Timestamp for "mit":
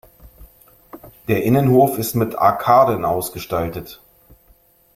2.15-2.33